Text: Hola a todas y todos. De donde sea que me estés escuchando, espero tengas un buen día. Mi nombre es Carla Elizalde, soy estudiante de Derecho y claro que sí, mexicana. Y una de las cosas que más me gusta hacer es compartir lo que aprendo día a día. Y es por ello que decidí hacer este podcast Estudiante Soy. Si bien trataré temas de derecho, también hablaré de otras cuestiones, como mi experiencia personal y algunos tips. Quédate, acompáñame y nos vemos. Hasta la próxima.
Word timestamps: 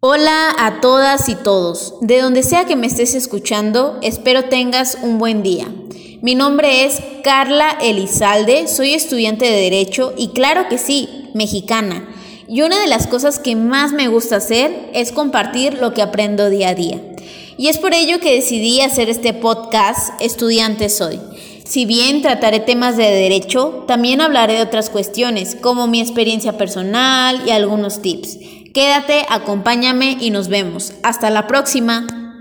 Hola 0.00 0.54
a 0.58 0.82
todas 0.82 1.30
y 1.30 1.34
todos. 1.34 1.94
De 2.02 2.20
donde 2.20 2.42
sea 2.42 2.66
que 2.66 2.76
me 2.76 2.86
estés 2.86 3.14
escuchando, 3.14 3.98
espero 4.02 4.44
tengas 4.44 4.98
un 5.00 5.18
buen 5.18 5.42
día. 5.42 5.68
Mi 6.20 6.34
nombre 6.34 6.84
es 6.84 7.00
Carla 7.24 7.78
Elizalde, 7.80 8.68
soy 8.68 8.92
estudiante 8.92 9.46
de 9.46 9.58
Derecho 9.58 10.12
y 10.14 10.28
claro 10.28 10.68
que 10.68 10.76
sí, 10.76 11.30
mexicana. 11.32 12.06
Y 12.46 12.60
una 12.60 12.78
de 12.78 12.88
las 12.88 13.06
cosas 13.06 13.38
que 13.38 13.56
más 13.56 13.92
me 13.92 14.08
gusta 14.08 14.36
hacer 14.36 14.90
es 14.92 15.12
compartir 15.12 15.78
lo 15.78 15.94
que 15.94 16.02
aprendo 16.02 16.50
día 16.50 16.68
a 16.68 16.74
día. 16.74 17.00
Y 17.56 17.68
es 17.68 17.78
por 17.78 17.94
ello 17.94 18.20
que 18.20 18.34
decidí 18.34 18.82
hacer 18.82 19.08
este 19.08 19.32
podcast 19.32 20.10
Estudiante 20.20 20.90
Soy. 20.90 21.18
Si 21.64 21.86
bien 21.86 22.20
trataré 22.20 22.60
temas 22.60 22.98
de 22.98 23.10
derecho, 23.10 23.84
también 23.88 24.20
hablaré 24.20 24.54
de 24.56 24.62
otras 24.62 24.90
cuestiones, 24.90 25.56
como 25.56 25.86
mi 25.86 26.00
experiencia 26.00 26.58
personal 26.58 27.42
y 27.46 27.50
algunos 27.50 28.02
tips. 28.02 28.38
Quédate, 28.76 29.24
acompáñame 29.30 30.18
y 30.20 30.28
nos 30.28 30.48
vemos. 30.48 30.92
Hasta 31.02 31.30
la 31.30 31.46
próxima. 31.46 32.25